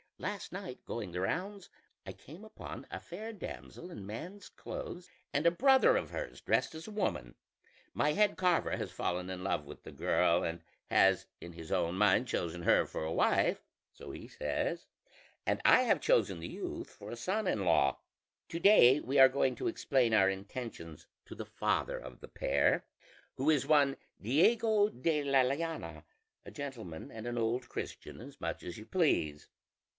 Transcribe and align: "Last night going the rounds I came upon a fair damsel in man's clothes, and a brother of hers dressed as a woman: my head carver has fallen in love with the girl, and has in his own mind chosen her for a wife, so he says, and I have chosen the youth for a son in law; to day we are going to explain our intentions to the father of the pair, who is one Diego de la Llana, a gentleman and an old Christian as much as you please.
"Last 0.17 0.51
night 0.51 0.83
going 0.85 1.11
the 1.11 1.21
rounds 1.21 1.69
I 2.07 2.11
came 2.13 2.43
upon 2.43 2.85
a 2.91 2.99
fair 2.99 3.33
damsel 3.33 3.89
in 3.89 4.05
man's 4.05 4.49
clothes, 4.49 5.09
and 5.33 5.45
a 5.45 5.51
brother 5.51 5.95
of 5.97 6.09
hers 6.11 6.41
dressed 6.41 6.75
as 6.75 6.87
a 6.87 6.91
woman: 6.91 7.35
my 7.93 8.13
head 8.13 8.35
carver 8.37 8.77
has 8.77 8.91
fallen 8.91 9.29
in 9.31 9.43
love 9.43 9.65
with 9.65 9.83
the 9.83 9.91
girl, 9.91 10.43
and 10.43 10.61
has 10.91 11.25
in 11.39 11.53
his 11.53 11.71
own 11.71 11.95
mind 11.95 12.27
chosen 12.27 12.63
her 12.63 12.85
for 12.85 13.03
a 13.03 13.11
wife, 13.13 13.63
so 13.93 14.11
he 14.11 14.27
says, 14.27 14.85
and 15.45 15.59
I 15.65 15.81
have 15.83 16.01
chosen 16.01 16.39
the 16.39 16.47
youth 16.49 16.89
for 16.89 17.09
a 17.11 17.15
son 17.15 17.47
in 17.47 17.63
law; 17.65 17.99
to 18.49 18.59
day 18.59 18.99
we 18.99 19.17
are 19.19 19.29
going 19.29 19.55
to 19.55 19.67
explain 19.67 20.13
our 20.13 20.29
intentions 20.29 21.07
to 21.25 21.35
the 21.35 21.45
father 21.45 21.97
of 21.99 22.19
the 22.21 22.27
pair, 22.27 22.85
who 23.37 23.49
is 23.51 23.67
one 23.67 23.97
Diego 24.19 24.89
de 24.89 25.23
la 25.23 25.41
Llana, 25.43 26.03
a 26.45 26.51
gentleman 26.51 27.11
and 27.11 27.25
an 27.25 27.39
old 27.39 27.69
Christian 27.69 28.19
as 28.19 28.39
much 28.41 28.63
as 28.63 28.77
you 28.77 28.85
please. 28.85 29.47